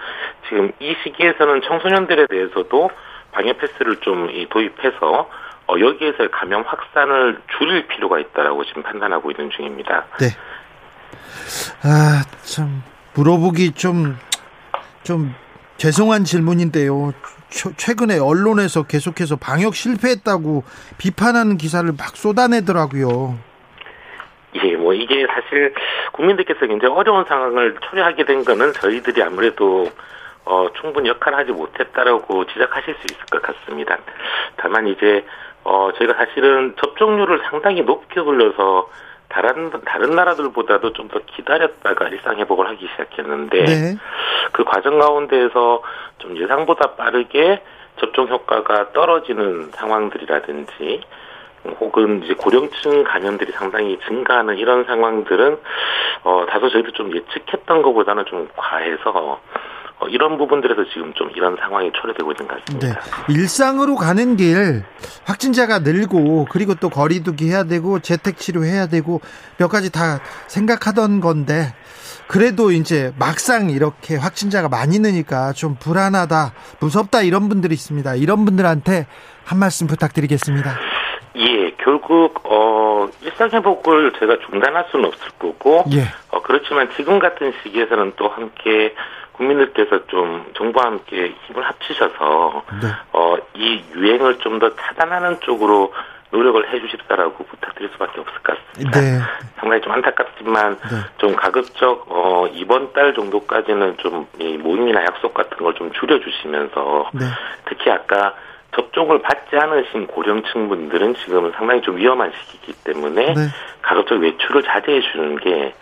지금 0.48 0.72
이 0.80 0.94
시기에서는 1.02 1.62
청소년들에 1.62 2.26
대해서도 2.28 2.90
방역 3.32 3.58
패스를 3.58 3.96
좀 3.96 4.28
도입해서 4.48 5.28
어, 5.68 5.74
여기에서 5.80 6.28
감염 6.30 6.62
확산을 6.62 7.38
줄일 7.58 7.86
필요가 7.88 8.18
있다라고 8.20 8.64
지금 8.64 8.82
판단하고 8.82 9.30
있는 9.32 9.50
중입니다. 9.50 10.06
네. 10.20 10.26
아, 11.82 12.22
참 12.42 12.82
물어보기 13.14 13.72
좀좀 13.72 15.34
죄송한 15.76 16.24
질문인데요. 16.24 17.12
최근에 17.48 18.18
언론에서 18.18 18.84
계속해서 18.84 19.36
방역 19.36 19.74
실패했다고 19.74 20.64
비판하는 20.98 21.56
기사를 21.56 21.86
막 21.96 22.16
쏟아내더라고요. 22.16 23.38
예, 24.64 24.76
뭐 24.76 24.94
이게 24.94 25.26
사실 25.26 25.74
국민들께서 26.12 26.66
굉장히 26.66 26.94
어려운 26.94 27.24
상황을 27.26 27.76
초래하게 27.82 28.24
된 28.24 28.44
거는 28.44 28.72
저희들이 28.72 29.22
아무래도 29.22 29.90
어, 30.44 30.68
충분히 30.80 31.08
역할을 31.08 31.38
하지 31.38 31.52
못했다라고 31.52 32.46
지적하실 32.46 32.94
수 32.94 33.06
있을 33.10 33.26
것 33.26 33.42
같습니다. 33.42 33.98
다만 34.56 34.86
이제 34.86 35.24
어, 35.64 35.90
저희가 35.98 36.14
사실은 36.14 36.74
접종률을 36.80 37.42
상당히 37.50 37.82
높게 37.82 38.20
올려서 38.20 38.88
다른 39.28 39.70
다른 39.84 40.10
나라들보다도 40.14 40.92
좀 40.92 41.08
더 41.08 41.20
기다렸다가 41.26 42.08
일상 42.08 42.36
회복을 42.38 42.68
하기 42.68 42.88
시작했는데 42.88 43.64
네. 43.64 43.96
그 44.52 44.64
과정 44.64 44.98
가운데에서 44.98 45.82
좀 46.18 46.36
예상보다 46.36 46.94
빠르게 46.96 47.62
접종 47.98 48.28
효과가 48.28 48.92
떨어지는 48.92 49.70
상황들이라든지 49.72 51.00
혹은 51.80 52.22
이제 52.22 52.34
고령층 52.34 53.04
감염들이 53.04 53.52
상당히 53.52 53.98
증가하는 54.06 54.56
이런 54.58 54.84
상황들은 54.84 55.58
어 56.24 56.46
다소 56.48 56.68
저희도 56.68 56.92
좀 56.92 57.14
예측했던 57.14 57.82
것보다는 57.82 58.24
좀 58.26 58.48
과해서 58.56 59.40
어, 59.98 60.06
이런 60.08 60.36
부분들에서 60.36 60.84
지금 60.92 61.12
좀 61.14 61.30
이런 61.34 61.56
상황이 61.58 61.90
초래되고 61.92 62.32
있는 62.32 62.48
것 62.48 62.64
같습니다. 62.64 62.88
네. 62.88 63.32
일상으로 63.32 63.96
가는 63.96 64.36
길 64.36 64.84
확진자가 65.24 65.78
늘고 65.78 66.46
그리고 66.50 66.74
또 66.74 66.90
거리두기 66.90 67.48
해야 67.48 67.64
되고 67.64 67.98
재택 68.00 68.36
치료해야 68.36 68.88
되고 68.88 69.20
몇 69.58 69.68
가지 69.68 69.90
다 69.90 70.20
생각하던 70.48 71.20
건데 71.20 71.72
그래도 72.28 72.72
이제 72.72 73.12
막상 73.18 73.70
이렇게 73.70 74.16
확진자가 74.16 74.68
많이 74.68 74.98
느니까 74.98 75.52
좀 75.52 75.76
불안하다, 75.78 76.52
무섭다 76.80 77.22
이런 77.22 77.48
분들이 77.48 77.74
있습니다. 77.74 78.16
이런 78.16 78.44
분들한테 78.44 79.06
한 79.44 79.58
말씀 79.58 79.86
부탁드리겠습니다. 79.86 80.70
예, 81.36 81.70
결국 81.78 82.40
어 82.44 83.08
일상 83.22 83.50
회복을 83.50 84.12
제가 84.18 84.38
중단할 84.50 84.86
수는 84.90 85.06
없을 85.06 85.28
거고 85.38 85.84
예. 85.92 86.02
어 86.30 86.42
그렇지만 86.42 86.90
지금 86.96 87.18
같은 87.18 87.52
시기에서는 87.62 88.14
또 88.16 88.28
함께 88.28 88.94
국민들께서 89.36 90.06
좀 90.06 90.46
정부와 90.56 90.86
함께 90.86 91.34
힘을 91.46 91.62
합치셔서 91.64 92.62
네. 92.82 92.88
어, 93.12 93.36
이 93.54 93.82
유행을 93.94 94.38
좀 94.38 94.58
더 94.58 94.74
차단하는 94.74 95.40
쪽으로 95.40 95.92
노력을 96.30 96.72
해주십사라고 96.72 97.44
부탁드릴 97.44 97.90
수밖에 97.92 98.20
없을 98.20 98.34
것 98.42 98.56
같습니다. 98.56 99.00
네. 99.00 99.18
상당히 99.60 99.82
좀 99.82 99.92
안타깝지만 99.92 100.76
네. 100.78 100.96
좀 101.18 101.36
가급적 101.36 102.06
어, 102.08 102.46
이번 102.52 102.92
달 102.94 103.14
정도까지는 103.14 103.96
좀 103.98 104.26
이 104.38 104.56
모임이나 104.56 105.04
약속 105.04 105.34
같은 105.34 105.56
걸 105.58 105.72
좀 105.74 105.92
줄여주시면서 105.92 107.10
네. 107.12 107.24
특히 107.66 107.90
아까 107.90 108.34
접종을 108.74 109.20
받지 109.22 109.56
않으신 109.56 110.06
고령층 110.06 110.68
분들은 110.68 111.14
지금은 111.16 111.52
상당히 111.56 111.80
좀 111.82 111.96
위험한 111.96 112.32
시기이기 112.32 112.72
때문에 112.84 113.34
네. 113.34 113.40
가급적 113.82 114.16
외출을 114.20 114.62
자제해 114.62 115.00
주는 115.12 115.36
게 115.36 115.74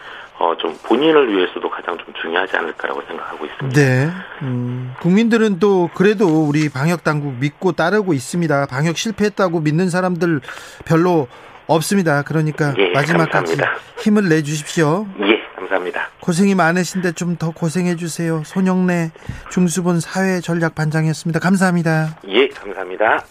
어, 0.44 0.54
좀 0.58 0.76
본인을 0.82 1.34
위해서도 1.34 1.70
가장 1.70 1.96
좀 1.96 2.12
중요하지 2.20 2.54
않을까라고 2.56 3.00
생각하고 3.08 3.46
있습니다. 3.46 3.80
네. 3.80 4.10
음, 4.42 4.92
국민들은 5.00 5.58
또 5.58 5.88
그래도 5.94 6.44
우리 6.46 6.68
방역 6.68 7.02
당국 7.02 7.34
믿고 7.38 7.72
따르고 7.72 8.12
있습니다. 8.12 8.66
방역 8.66 8.98
실패했다고 8.98 9.60
믿는 9.60 9.88
사람들 9.88 10.40
별로 10.84 11.28
없습니다. 11.66 12.22
그러니까 12.22 12.74
예, 12.76 12.90
마지막까지 12.92 13.56
힘을 14.00 14.28
내 14.28 14.42
주십시오. 14.42 15.06
예, 15.20 15.42
감사합니다. 15.56 16.10
고생이 16.20 16.54
많으신데 16.54 17.12
좀 17.12 17.36
더 17.38 17.50
고생해 17.52 17.96
주세요. 17.96 18.42
손영래 18.44 19.10
중수본 19.50 20.00
사회 20.00 20.40
전략 20.40 20.74
반장이었습니다. 20.74 21.40
감사합니다. 21.40 22.18
예, 22.28 22.48
감사합니다. 22.48 23.24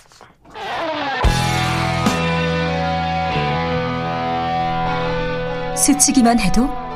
스치기만 5.75 6.39
해도 6.39 6.82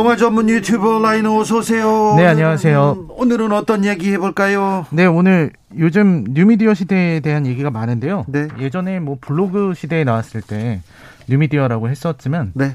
영화 0.00 0.16
전문 0.16 0.48
유튜버 0.48 1.00
라이너 1.00 1.36
어서 1.38 1.58
오세요. 1.58 2.14
네, 2.16 2.24
안녕하세요. 2.24 3.08
오늘은 3.10 3.52
어떤 3.52 3.84
얘기 3.84 4.10
해볼까요? 4.12 4.86
네, 4.88 5.04
오늘 5.04 5.52
요즘 5.76 6.24
뉴미디어 6.30 6.72
시대에 6.72 7.20
대한 7.20 7.44
얘기가 7.44 7.70
많은데요. 7.70 8.24
네. 8.26 8.48
예전에 8.58 8.98
뭐 8.98 9.18
블로그 9.20 9.74
시대에 9.74 10.04
나왔을 10.04 10.40
때 10.40 10.80
뉴미디어라고 11.28 11.90
했었지만 11.90 12.52
네. 12.54 12.74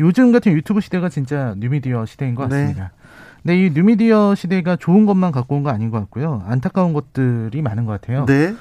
요즘 0.00 0.32
같은 0.32 0.50
유튜브 0.54 0.80
시대가 0.80 1.08
진짜 1.08 1.54
뉴미디어 1.56 2.04
시대인 2.04 2.34
것 2.34 2.48
네. 2.48 2.56
같습니다. 2.56 2.90
네, 3.44 3.64
이 3.66 3.70
뉴미디어 3.70 4.34
시대가 4.34 4.74
좋은 4.74 5.06
것만 5.06 5.30
갖고 5.30 5.54
온 5.54 5.62
거 5.62 5.70
아닌 5.70 5.92
것 5.92 6.00
같고요. 6.00 6.42
안타까운 6.48 6.92
것들이 6.94 7.62
많은 7.62 7.84
것 7.84 7.92
같아요. 7.92 8.26
네. 8.26 8.52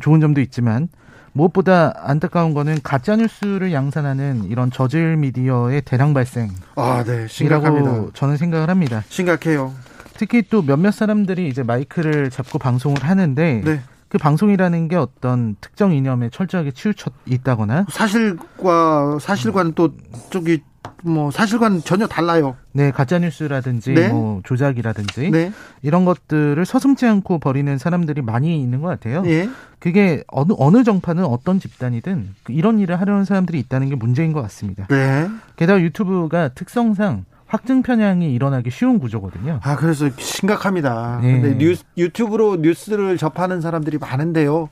좋은 0.00 0.20
점도 0.20 0.40
있지만 0.40 0.88
무엇보다 1.34 1.92
안타까운 1.96 2.54
거는 2.54 2.78
가짜 2.82 3.16
뉴스를 3.16 3.72
양산하는 3.72 4.44
이런 4.44 4.70
저질 4.70 5.16
미디어의 5.16 5.82
대량 5.82 6.14
발생이라고 6.14 6.62
아, 6.76 7.04
네. 7.04 7.26
심각합니다. 7.28 8.06
저는 8.14 8.36
생각을 8.36 8.70
합니다. 8.70 9.02
심각해요. 9.08 9.74
특히 10.16 10.42
또 10.48 10.62
몇몇 10.62 10.92
사람들이 10.92 11.48
이제 11.48 11.64
마이크를 11.64 12.30
잡고 12.30 12.58
방송을 12.60 13.02
하는데 13.02 13.62
네. 13.64 13.80
그 14.08 14.16
방송이라는 14.18 14.86
게 14.86 14.94
어떤 14.94 15.56
특정 15.60 15.92
이념에 15.92 16.30
철저하게 16.30 16.70
치우쳐 16.70 17.10
있다거나 17.26 17.86
사실과 17.90 19.18
사실과는 19.20 19.72
또 19.74 19.92
저기 20.30 20.62
뭐 21.04 21.30
사실과는 21.30 21.82
전혀 21.82 22.06
달라요. 22.06 22.56
네 22.72 22.90
가짜 22.90 23.18
뉴스라든지 23.18 23.92
네. 23.92 24.08
뭐 24.08 24.40
조작이라든지 24.44 25.30
네. 25.30 25.52
이런 25.82 26.04
것들을 26.04 26.64
서슴지 26.64 27.06
않고 27.06 27.38
벌이는 27.38 27.78
사람들이 27.78 28.22
많이 28.22 28.60
있는 28.60 28.80
것 28.80 28.88
같아요. 28.88 29.22
예. 29.26 29.48
그게 29.78 30.24
어느 30.28 30.52
어느 30.56 30.82
정파는 30.82 31.24
어떤 31.24 31.60
집단이든 31.60 32.34
그 32.42 32.52
이런 32.52 32.78
일을 32.78 32.98
하려는 33.00 33.24
사람들이 33.24 33.58
있다는 33.60 33.90
게 33.90 33.96
문제인 33.96 34.32
것 34.32 34.40
같습니다. 34.42 34.86
네. 34.88 35.28
게다가 35.56 35.80
유튜브가 35.80 36.48
특성상 36.48 37.26
확증 37.46 37.82
편향이 37.82 38.32
일어나기 38.32 38.70
쉬운 38.70 38.98
구조거든요. 38.98 39.60
아, 39.62 39.76
그래서 39.76 40.08
심각합니다. 40.16 41.20
네. 41.22 41.40
근데 41.40 41.58
뉴스, 41.58 41.84
유튜브로 41.96 42.56
뉴스를 42.56 43.18
접하는 43.18 43.60
사람들이 43.60 43.98
많은데요. 43.98 44.70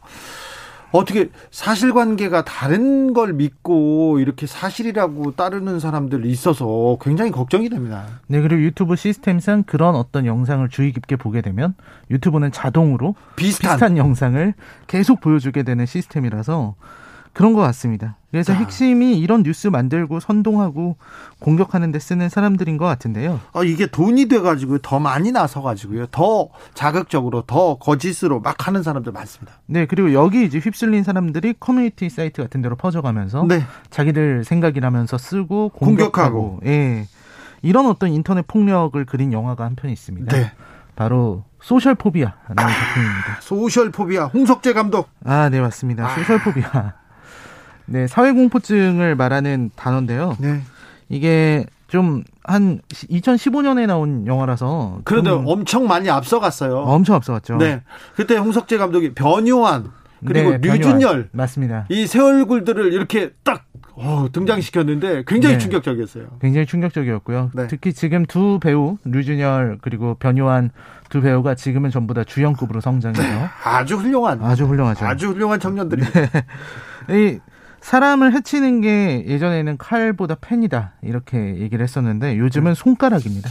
어떻게 0.93 1.31
사실관계가 1.51 2.45
다른 2.45 3.13
걸 3.13 3.33
믿고 3.33 4.19
이렇게 4.21 4.47
사실이라고 4.47 5.33
따르는 5.33 5.81
사람들 5.81 6.27
있어서 6.27 6.99
굉장히 7.01 7.31
걱정이 7.31 7.69
됩니다. 7.69 8.05
네, 8.27 8.41
그리고 8.41 8.63
유튜브 8.63 8.95
시스템상 8.95 9.65
그런 9.65 9.95
어떤 9.97 10.27
영상을 10.27 10.69
주의 10.69 10.93
깊게 10.93 11.17
보게 11.17 11.41
되면 11.41 11.75
유튜브는 12.11 12.53
자동으로 12.53 13.15
비슷한, 13.37 13.73
비슷한 13.73 13.97
영상을 13.97 14.55
계속 14.87 15.21
보여주게 15.21 15.63
되는 15.63 15.87
시스템이라서 15.87 16.75
그런 17.33 17.55
것 17.55 17.61
같습니다. 17.63 18.17
그래서 18.31 18.53
자. 18.53 18.59
핵심이 18.59 19.19
이런 19.19 19.43
뉴스 19.43 19.69
만들고 19.69 20.21
선동하고 20.21 20.97
공격하는 21.39 21.93
데 21.93 21.99
쓰는 21.99 22.29
사람들인 22.29 22.77
것 22.77 22.85
같은데요. 22.87 23.41
어, 23.53 23.65
이게 23.65 23.87
돈이 23.87 24.27
돼가지고 24.29 24.79
더 24.79 24.99
많이 24.99 25.33
나서가지고요. 25.33 26.07
더 26.07 26.49
자극적으로 26.75 27.43
더 27.43 27.77
거짓으로 27.79 28.41
막 28.41 28.67
하는 28.67 28.83
사람들 28.83 29.13
많습니다. 29.13 29.55
네, 29.67 29.87
그리고 29.87 30.13
여기 30.13 30.45
이제 30.45 30.59
휩쓸린 30.59 31.05
사람들이 31.05 31.55
커뮤니티 31.61 32.09
사이트 32.11 32.43
같은 32.43 32.61
데로 32.63 32.77
퍼져가면서 32.77 33.45
네. 33.49 33.63
자기들 33.91 34.45
생각이라면서 34.45 35.17
쓰고 35.19 35.71
공격하고. 35.71 36.59
공격하고, 36.59 36.61
예. 36.67 37.07
이런 37.63 37.87
어떤 37.87 38.11
인터넷 38.11 38.47
폭력을 38.47 39.03
그린 39.07 39.33
영화가 39.33 39.65
한 39.65 39.75
편 39.77 39.91
있습니다. 39.91 40.37
네. 40.37 40.53
바로 40.97 41.45
소셜 41.63 41.95
포비아라는 41.95 42.57
작품입니다. 42.57 43.39
소셜 43.41 43.91
포비아 43.91 44.27
홍석재 44.27 44.73
감독. 44.75 45.09
아, 45.25 45.49
네, 45.49 45.61
맞습니다. 45.61 46.07
아. 46.07 46.15
소셜 46.15 46.39
포비아. 46.43 46.95
네, 47.93 48.07
사회공포증을 48.07 49.15
말하는 49.17 49.71
단어인데요. 49.77 50.37
네. 50.41 50.63
이게 51.09 51.67
좀 51.89 52.25
한 52.45 52.81
2015년에 52.91 53.87
나온 53.87 54.27
영화라서 54.27 54.99
그런데 55.05 55.31
좀 55.31 55.45
엄청 55.47 55.87
많이 55.87 56.11
앞서갔어요. 56.11 56.77
엄청 56.79 57.15
앞서갔죠. 57.15 57.57
네. 57.59 57.83
그때 58.17 58.37
홍석재 58.37 58.79
감독이 58.79 59.15
변요한 59.15 59.93
그리고 60.27 60.51
네, 60.51 60.57
류준열 60.59 60.91
변요한. 60.91 61.29
맞습니다. 61.31 61.87
이 61.89 62.05
새 62.09 62.19
얼굴들을 62.19 62.93
이렇게 62.93 63.31
딱 63.45 63.67
어, 63.95 64.27
등장시켰는데 64.33 65.23
굉장히 65.27 65.55
네. 65.55 65.59
충격적이었어요. 65.61 66.25
굉장히 66.41 66.67
충격적이었고요. 66.67 67.51
네. 67.55 67.67
특히 67.69 67.93
지금 67.93 68.27
두 68.27 68.59
배우 68.61 68.97
류준열 69.05 69.79
그리고 69.81 70.15
변요한 70.15 70.71
두 71.11 71.21
배우가 71.21 71.55
지금은 71.55 71.91
전부 71.91 72.13
다 72.13 72.25
주연급으로 72.25 72.81
성장해서 72.81 73.23
아주 73.65 73.97
훌륭한 73.99 74.43
아주 74.43 74.65
훌륭하죠. 74.65 75.07
아주 75.07 75.29
훌륭한 75.29 75.61
청년들이. 75.61 76.03
이 77.11 77.39
사람을 77.83 78.33
해치는 78.35 78.81
게 78.81 79.25
예전에는 79.27 79.77
칼보다 79.77 80.37
펜이다 80.41 80.93
이렇게 81.03 81.57
얘기를 81.59 81.83
했었는데 81.83 82.39
요즘은 82.39 82.75
손가락입니다. 82.75 83.51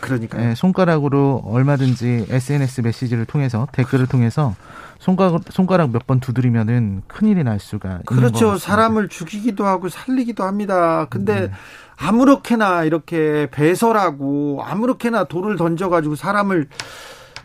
그러니까 0.00 0.42
예, 0.50 0.54
손가락으로 0.56 1.42
얼마든지 1.44 2.26
SNS 2.28 2.80
메시지를 2.80 3.24
통해서 3.24 3.68
댓글을 3.72 4.06
통해서 4.08 4.54
손가락 4.98 5.42
손가락 5.50 5.90
몇 5.90 6.06
번 6.06 6.18
두드리면은 6.20 7.02
큰일이 7.06 7.44
날 7.44 7.60
수가 7.60 8.00
그렇죠. 8.06 8.56
사람을 8.56 9.08
죽이기도 9.08 9.64
하고 9.66 9.88
살리기도 9.88 10.42
합니다. 10.44 11.06
근데 11.10 11.48
네. 11.48 11.50
아무렇게나 11.96 12.82
이렇게 12.84 13.46
배설하고 13.52 14.62
아무렇게나 14.64 15.24
돌을 15.24 15.56
던져 15.56 15.88
가지고 15.88 16.16
사람을 16.16 16.68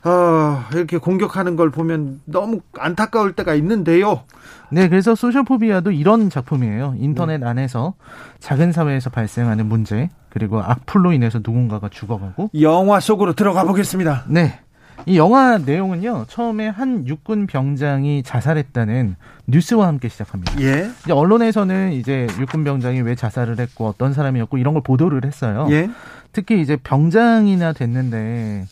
어, 0.08 0.64
이렇게 0.74 0.98
공격하는 0.98 1.58
걸 1.58 1.70
보면 1.70 2.22
너무 2.26 2.62
안타까울 2.80 3.34
때가 3.34 3.56
있는데요. 3.56 4.24
네, 4.70 4.88
그래서 4.88 5.16
소셜포비아도 5.16 5.92
이런 5.92 6.30
작품이에요. 6.30 6.96
인터넷 6.98 7.40
네. 7.40 7.46
안에서 7.46 7.94
작은 8.40 8.72
사회에서 8.72 9.10
발생하는 9.10 9.66
문제 9.66 10.10
그리고 10.30 10.62
악플로 10.62 11.12
인해서 11.12 11.40
누군가가 11.40 11.90
죽어가고 11.90 12.52
영화 12.62 13.00
속으로 13.00 13.34
들어가 13.34 13.66
보겠습니다. 13.66 14.26
네. 14.28 14.60
이 15.06 15.18
영화 15.18 15.58
내용은요, 15.58 16.26
처음에 16.28 16.68
한 16.68 17.08
육군 17.08 17.48
병장이 17.48 18.24
자살했다는 18.24 19.16
뉴스와 19.46 19.88
함께 19.88 20.10
시작합니다. 20.10 20.60
예. 20.62 20.90
이제 21.04 21.14
언론에서는 21.14 21.94
이제 21.94 22.28
육군 22.40 22.64
병장이 22.64 23.02
왜 23.02 23.16
자살을 23.16 23.60
했고 23.60 23.88
어떤 23.88 24.14
사람이었고 24.14 24.58
이런 24.58 24.74
걸 24.74 24.84
보도를 24.84 25.24
했어요. 25.24 25.68
예. 25.70 25.90
특히 26.34 26.62
이제 26.62 26.78
병장이나 26.78 27.74
됐는데 27.74 28.66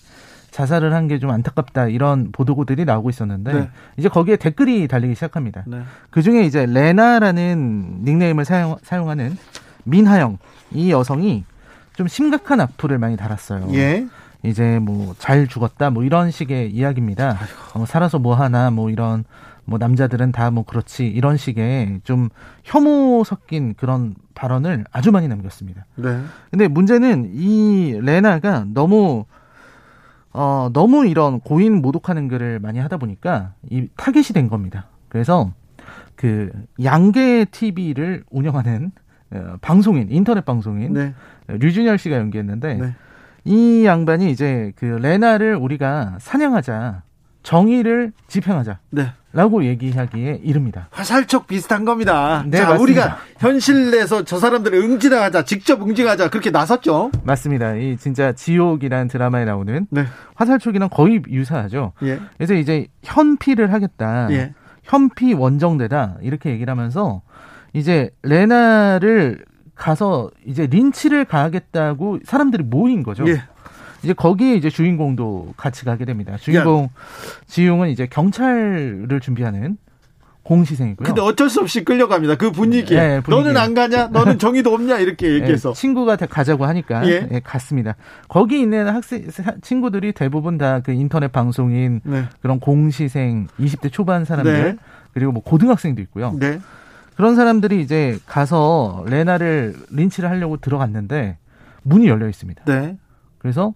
자살을 0.56 0.94
한 0.94 1.08
게 1.10 1.20
좀 1.20 1.32
안타깝다 1.32 1.88
이런 1.89 2.32
보도들이 2.32 2.86
나오고 2.86 3.10
있었는데 3.10 3.54
네. 3.54 3.70
이제 3.98 4.08
거기에 4.08 4.38
댓글이 4.38 4.88
달리기 4.88 5.13
시작합니다. 5.15 5.63
네. 5.68 5.82
그 6.10 6.22
중에 6.22 6.44
이제 6.44 6.65
레나라는 6.65 8.04
닉네임을 8.06 8.46
사용, 8.46 8.78
사용하는 8.82 9.38
민하영 9.84 10.38
이 10.72 10.91
여성이 10.91 11.44
좀 11.98 12.08
심각한 12.08 12.62
악플을 12.62 12.98
많이 13.00 13.18
달았어요. 13.18 13.68
예. 13.74 14.08
이제 14.44 14.80
뭐 14.80 15.13
잘 15.20 15.48
죽었다 15.48 15.89
뭐 15.89 16.04
이런 16.04 16.32
식의 16.32 16.72
이야기입니다. 16.72 17.38
어, 17.74 17.86
살아서 17.86 18.18
뭐 18.20 18.36
하나 18.36 18.72
뭐 18.72 18.89
이런 18.89 19.26
뭐 19.65 19.78
남자들은 19.78 20.32
다 20.32 20.52
뭐 20.52 20.63
그렇지 20.63 21.06
이런 21.08 21.36
식의 21.38 22.00
좀 22.06 22.30
혐오 22.63 23.24
섞인 23.26 23.74
그런 23.74 24.15
발언을 24.36 24.86
아주 24.91 25.12
많이 25.12 25.28
남겼습니다. 25.28 25.86
네. 25.96 26.22
근데 26.50 26.68
문제는 26.70 27.32
이 27.34 28.00
레나가 28.02 28.63
너무 28.74 29.26
어 30.36 30.69
너무 30.74 31.08
이런 31.08 31.39
고인 31.39 31.82
모독하는 31.82 32.28
글을 32.28 32.60
많이 32.60 32.80
하다 32.80 32.98
보니까 32.98 33.54
이 33.69 33.88
타겟이 33.95 34.26
된 34.34 34.50
겁니다. 34.50 34.88
그래서 35.08 35.52
그 36.15 36.52
양계 36.84 37.45
TV를 37.45 38.24
운영하는 38.30 38.91
어, 39.32 39.56
방송인 39.62 40.08
인터넷 40.12 40.43
방송인 40.43 40.93
네. 40.93 41.13
류준열 41.48 41.98
씨가 41.98 42.17
연기했는데 42.17 42.74
네. 42.76 42.95
이 43.45 43.86
양반이 43.86 44.30
이제 44.30 44.74
그 44.76 44.86
레나를 44.86 45.56
우리가 45.56 46.17
사냥하자 46.19 47.04
정의를 47.43 48.12
집행하자. 48.28 48.80
네. 48.89 49.08
라고 49.36 49.65
얘기하기에 49.65 50.39
이릅니다. 50.43 50.88
화살촉 50.91 51.45
비슷한 51.45 51.84
겁니다. 51.84 52.45
네, 52.48 52.58
자, 52.58 52.69
맞습니다. 52.69 52.82
우리가 52.82 53.17
현실에서 53.38 54.24
저 54.24 54.39
사람들을 54.39 54.80
응징하자, 54.80 55.43
직접 55.43 55.82
응징하자 55.82 56.30
그렇게 56.30 56.52
나섰죠. 56.52 57.12
맞습니다. 57.24 57.76
이 57.76 57.98
진짜 57.98 58.32
지옥이라는 58.32 59.10
드라마에 59.10 59.43
나오는 59.43 59.88
네. 59.89 60.06
화살촉이랑 60.36 60.88
거의 60.89 61.21
유사하죠. 61.28 61.91
예. 62.04 62.17
그래서 62.38 62.54
이제 62.54 62.88
현피를 63.04 63.74
하겠다. 63.74 64.30
예. 64.32 64.54
현피 64.84 65.34
원정대다. 65.34 66.19
이렇게 66.21 66.52
얘기를 66.52 66.71
하면서 66.71 67.21
이제 67.74 68.12
레나를 68.24 69.43
가서 69.76 70.32
이제 70.45 70.65
린치를 70.65 71.26
가하겠다고 71.26 72.19
사람들이 72.24 72.63
모인 72.63 73.04
거죠. 73.04 73.28
예. 73.28 73.43
이제 74.06 74.13
거기에 74.13 74.56
이제 74.56 74.70
주인공도 74.70 75.56
같이 75.58 75.84
가게 75.84 76.06
됩니다. 76.06 76.38
주인공 76.39 76.89
지용은 77.48 77.89
이제 77.89 78.06
경찰을 78.08 79.20
준비하는 79.22 79.78
공시생이고요. 80.44 81.08
근데 81.08 81.22
어쩔 81.22 81.50
수 81.50 81.60
없이 81.62 81.84
끌려갑니다. 81.84 82.36
그 82.36 82.52
분위기에. 82.52 83.00
네, 83.00 83.20
분위기에. 83.22 83.52
너는 83.52 83.60
안 83.60 83.74
가냐? 83.74 84.10
너는 84.10 84.38
정의도 84.38 84.72
없냐? 84.76 85.00
이렇게 85.00 85.34
얘기해서. 85.34 85.72
예, 85.72 85.74
친구가 85.74 86.18
다 86.18 86.28
가자고 86.28 86.65
하니까 86.65 87.08
예. 87.10 87.28
예, 87.32 87.39
갔습니다. 87.44 87.96
거기 88.28 88.62
있는 88.62 88.88
학생 88.88 89.28
사- 89.32 89.56
친구들이 89.63 90.12
대부분 90.12 90.60
다 90.60 90.82
그 90.86 90.91
인터넷 90.91 91.32
방송인 91.32 92.02
네. 92.04 92.26
그런 92.44 92.60
공시생 92.60 93.48
20대 93.60 93.91
초반 93.91 94.24
사람들 94.24 94.54
네. 94.63 94.76
그리고 95.15 95.32
뭐 95.32 95.41
고등학생도 95.41 96.00
있고요. 96.04 96.36
네. 96.39 96.60
그런 97.15 97.36
사람들이 97.36 97.82
이제 97.82 98.20
가서 98.28 99.04
레나를 99.08 99.74
린치를 99.89 100.30
하려고 100.30 100.58
들어갔는데 100.58 101.38
문이 101.82 102.08
열려 102.08 102.30
있습니다. 102.30 102.65
네. 102.65 102.98
그래서 103.39 103.74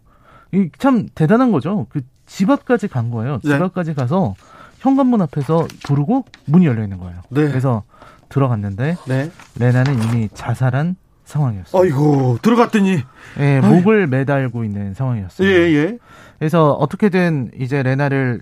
이참 0.51 1.07
대단한 1.15 1.51
거죠. 1.51 1.87
그 1.89 2.01
집 2.29 2.49
앞까지 2.51 2.87
간 2.87 3.09
거예요. 3.09 3.39
집 3.41 3.49
네. 3.49 3.55
앞까지 3.55 3.95
가서 3.95 4.35
현관문 4.77 5.19
앞에서 5.23 5.67
부르고 5.83 6.25
문이 6.45 6.65
열려 6.67 6.83
있는 6.83 6.99
거예요. 6.99 7.21
네. 7.29 7.47
그래서 7.47 7.83
들어갔는데 8.29 8.95
네. 9.07 9.31
레나는 9.59 10.01
이미 10.03 10.29
자살한 10.33 10.95
상황이었어요. 11.25 11.81
어이구, 11.81 12.39
들어갔더니. 12.41 12.99
예. 13.39 13.59
목을 13.61 14.07
매달고 14.07 14.63
있는 14.63 14.93
상황이었어요. 14.93 15.47
예, 15.47 15.53
예. 15.73 15.97
그래서 16.37 16.71
어떻게든 16.73 17.51
이제 17.59 17.81
레나를 17.83 18.41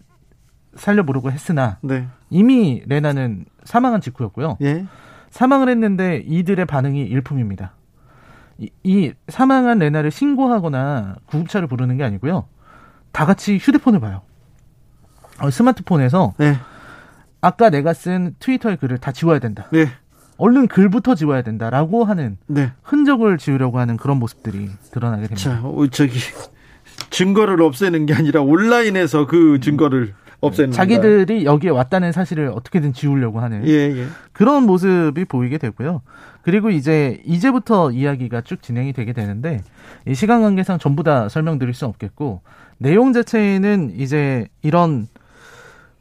살려보려고 0.75 1.31
했으나 1.31 1.77
네. 1.81 2.07
이미 2.29 2.83
레나는 2.87 3.45
사망한 3.63 4.01
직후였고요. 4.01 4.57
예. 4.61 4.85
사망을 5.29 5.69
했는데 5.69 6.23
이들의 6.25 6.65
반응이 6.65 7.01
일품입니다. 7.03 7.71
이, 8.57 8.69
이 8.83 9.13
사망한 9.27 9.79
레나를 9.79 10.11
신고하거나 10.11 11.15
구급차를 11.27 11.67
부르는 11.67 11.97
게 11.97 12.03
아니고요. 12.03 12.47
다 13.11 13.25
같이 13.25 13.57
휴대폰을 13.57 13.99
봐요. 13.99 14.21
어, 15.39 15.49
스마트폰에서 15.49 16.33
네. 16.37 16.57
아까 17.41 17.69
내가 17.69 17.93
쓴 17.93 18.35
트위터의 18.39 18.77
글을 18.77 18.97
다 18.97 19.11
지워야 19.11 19.39
된다. 19.39 19.67
네. 19.71 19.87
얼른 20.37 20.67
글부터 20.67 21.15
지워야 21.15 21.41
된다라고 21.41 22.03
하는 22.03 22.37
네. 22.47 22.71
흔적을 22.83 23.37
지우려고 23.37 23.79
하는 23.79 23.97
그런 23.97 24.17
모습들이 24.17 24.69
드러나게 24.91 25.27
됩니다. 25.27 25.41
자, 25.41 25.61
어, 25.63 25.87
저기 25.87 26.19
증거를 27.09 27.61
없애는 27.61 28.05
게 28.05 28.13
아니라 28.13 28.41
온라인에서 28.41 29.25
그 29.27 29.59
증거를 29.59 30.13
없애는 30.39 30.71
자기들이 30.71 31.45
여기에 31.45 31.71
왔다는 31.71 32.11
사실을 32.11 32.49
어떻게든 32.49 32.93
지우려고 32.93 33.39
하는? 33.39 33.67
예, 33.67 33.71
예. 33.71 34.05
그런 34.33 34.63
모습이 34.63 35.25
보이게 35.25 35.57
되고요. 35.57 36.01
그리고 36.41 36.69
이제 36.69 37.21
이제부터 37.25 37.91
이야기가 37.91 38.41
쭉 38.41 38.61
진행이 38.61 38.93
되게 38.93 39.13
되는데 39.13 39.61
이 40.07 40.13
시간 40.13 40.41
관계상 40.41 40.79
전부 40.79 41.03
다 41.03 41.27
설명드릴 41.27 41.73
수 41.73 41.85
없겠고 41.85 42.41
내용 42.77 43.13
자체는 43.13 43.93
이제 43.97 44.47
이런 44.61 45.07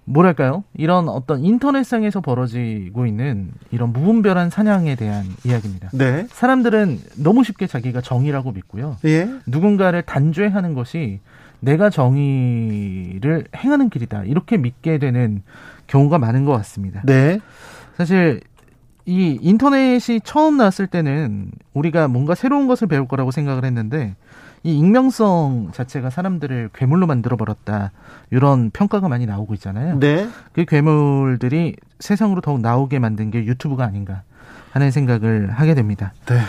뭐랄까요? 0.04 0.62
이런 0.74 1.08
어떤 1.08 1.44
인터넷상에서 1.44 2.20
벌어지고 2.20 3.06
있는 3.06 3.50
이런 3.72 3.92
무분별한 3.92 4.50
사냥에 4.50 4.94
대한 4.94 5.24
이야기입니다. 5.44 5.90
네. 5.92 6.26
사람들은 6.30 7.00
너무 7.16 7.42
쉽게 7.42 7.66
자기가 7.66 8.02
정의라고 8.02 8.52
믿고요. 8.52 8.98
예. 9.04 9.28
누군가를 9.46 10.02
단죄하는 10.02 10.74
것이 10.74 11.20
내가 11.60 11.90
정의를 11.90 13.46
행하는 13.56 13.88
길이다. 13.88 14.24
이렇게 14.24 14.56
믿게 14.56 14.98
되는 14.98 15.42
경우가 15.86 16.18
많은 16.18 16.44
것 16.44 16.52
같습니다. 16.52 17.02
네. 17.04 17.40
사실 17.96 18.40
이 19.04 19.38
인터넷이 19.40 20.20
처음 20.22 20.56
나왔을 20.56 20.86
때는 20.86 21.50
우리가 21.74 22.08
뭔가 22.08 22.34
새로운 22.34 22.66
것을 22.66 22.88
배울 22.88 23.06
거라고 23.06 23.30
생각을 23.30 23.64
했는데 23.64 24.16
이 24.64 24.76
익명성 24.76 25.70
자체가 25.72 26.10
사람들을 26.10 26.70
괴물로 26.74 27.06
만들어 27.06 27.36
버렸다. 27.36 27.92
이런 28.30 28.70
평가가 28.70 29.08
많이 29.08 29.24
나오고 29.24 29.54
있잖아요. 29.54 30.00
네. 30.00 30.28
그 30.52 30.64
괴물들이 30.64 31.76
세상으로 32.00 32.40
더욱 32.40 32.60
나오게 32.60 32.98
만든 32.98 33.30
게 33.30 33.44
유튜브가 33.44 33.84
아닌가 33.84 34.22
하는 34.72 34.90
생각을 34.90 35.52
하게 35.52 35.74
됩니다. 35.74 36.12
네. 36.26 36.40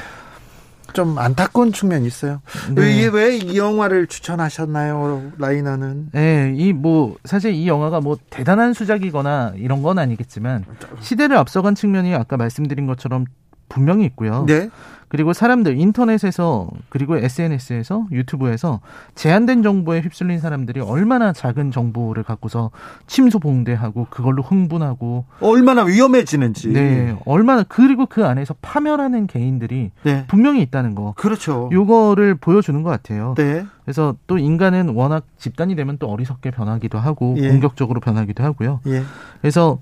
좀 0.93 1.17
안타까운 1.17 1.71
측면이 1.71 2.08
있어요. 2.08 2.41
네. 2.73 3.08
왜이 3.08 3.58
영화를 3.58 4.08
추천하셨나요, 4.08 5.32
라이너는? 5.38 6.10
예, 6.15 6.54
이뭐 6.56 7.17
사실 7.23 7.54
이 7.54 7.67
영화가 7.67 8.02
뭐 8.02 8.17
대단한 8.30 8.73
수작이거나 8.73 9.54
이런 9.58 9.82
건 9.84 10.00
아니겠지만 10.00 10.65
시대를 11.02 11.38
앞서간 11.38 11.76
측면이 11.76 12.13
아까 12.15 12.38
말씀드린 12.38 12.88
것처럼 12.88 13.26
분명히 13.69 14.06
있고요. 14.06 14.45
네. 14.47 14.69
그리고 15.10 15.32
사람들 15.32 15.80
인터넷에서 15.80 16.69
그리고 16.89 17.17
SNS에서 17.17 18.08
유튜브에서 18.12 18.82
제한된 19.15 19.63
정보에 19.63 20.01
휩쓸린 20.01 20.39
사람들이 20.39 20.82
얼마나 20.82 21.32
작은 21.32 21.71
정보를 21.71 22.23
갖고서 22.23 22.71
침소 23.08 23.39
봉대하고 23.39 24.08
그걸로 24.10 24.43
흥분하고 24.43 25.25
얼마나 25.39 25.84
위험해지는지. 25.84 26.69
네 26.69 27.17
얼마나 27.25 27.63
그리고 27.63 28.06
그 28.06 28.25
안에서 28.25 28.56
파멸하는 28.62 29.27
개인들이 29.27 29.91
네. 30.03 30.25
분명히 30.27 30.62
있다는 30.62 30.93
거 30.93 31.13
그렇죠. 31.15 31.69
요거를 31.71 32.36
보여주는 32.36 32.82
것 32.84 32.89
같아요. 32.89 33.34
네. 33.38 33.65
그래서 33.86 34.15
또 34.27 34.38
인간은 34.38 34.89
워낙 34.89 35.23
집단이 35.38 35.77
되면 35.77 35.97
또 35.99 36.10
어리석게 36.10 36.51
변하기도 36.51 36.99
하고 36.99 37.36
예. 37.38 37.47
공격적으로 37.49 38.01
변하기도 38.01 38.43
하고요. 38.43 38.82
예. 38.88 39.03
그래서 39.39 39.80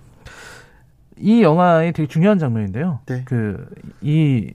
이 1.17 1.41
영화의 1.41 1.93
되게 1.93 2.07
중요한 2.07 2.39
장면인데요. 2.39 2.99
네. 3.05 3.23
그이 3.25 4.51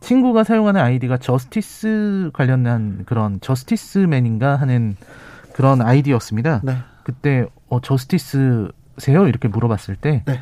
친구가 0.00 0.44
사용하는 0.44 0.80
아이디가 0.80 1.16
저스티스 1.18 2.30
관련한 2.34 3.04
그런 3.06 3.40
저스티스맨인가 3.40 4.56
하는 4.56 4.96
그런 5.54 5.80
아이디였습니다. 5.80 6.60
네. 6.62 6.76
그때 7.04 7.46
어 7.68 7.80
저스티스세요? 7.80 9.26
이렇게 9.26 9.48
물어봤을 9.48 9.96
때 9.96 10.22
네. 10.26 10.40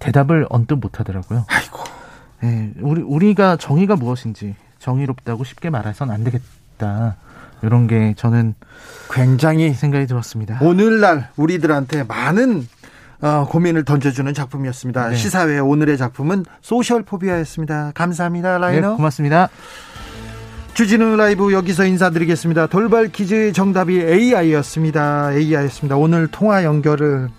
대답을 0.00 0.46
언뜻 0.50 0.74
못 0.74 0.98
하더라고요. 0.98 1.46
아이고. 1.48 1.78
예, 2.42 2.72
우리 2.80 3.02
우리가 3.02 3.56
정의가 3.56 3.96
무엇인지 3.96 4.56
정의롭다고 4.78 5.44
쉽게 5.44 5.70
말해선 5.70 6.10
안 6.10 6.24
되겠다. 6.24 7.16
이런 7.62 7.86
게 7.86 8.14
저는 8.16 8.54
굉장히 9.10 9.72
생각이 9.72 10.06
들었습니다. 10.06 10.58
오늘날 10.60 11.30
우리들한테 11.36 12.04
많은 12.04 12.68
어, 13.24 13.46
고민을 13.48 13.86
던져주는 13.86 14.34
작품이었습니다. 14.34 15.08
네. 15.08 15.16
시사회 15.16 15.58
오늘의 15.58 15.96
작품은 15.96 16.44
소셜 16.60 17.02
포비아였습니다. 17.04 17.92
감사합니다, 17.94 18.58
네, 18.58 18.58
라이너. 18.58 18.96
고맙습니다. 18.96 19.48
주진우 20.74 21.16
라이브 21.16 21.50
여기서 21.54 21.86
인사드리겠습니다. 21.86 22.66
돌발 22.66 23.08
퀴즈의 23.08 23.54
정답이 23.54 23.98
AI였습니다. 24.02 25.32
AI였습니다. 25.32 25.96
오늘 25.96 26.26
통화 26.26 26.64
연결을 26.64 27.30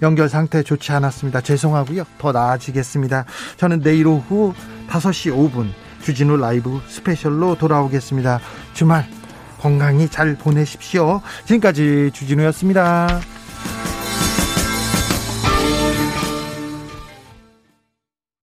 연결 0.00 0.30
상태 0.30 0.62
좋지 0.62 0.92
않았습니다. 0.92 1.42
죄송하고요. 1.42 2.04
더 2.18 2.32
나아지겠습니다. 2.32 3.26
저는 3.58 3.80
내일 3.80 4.06
오후 4.06 4.54
5시 4.88 5.30
5분 5.36 5.68
주진우 6.00 6.38
라이브 6.38 6.80
스페셜로 6.88 7.56
돌아오겠습니다. 7.56 8.40
주말 8.72 9.06
건강히 9.60 10.08
잘 10.08 10.36
보내십시오. 10.36 11.20
지금까지 11.44 12.12
주진우였습니다. 12.14 13.20